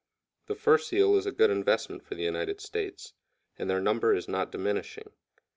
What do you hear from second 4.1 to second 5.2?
is not diminishing.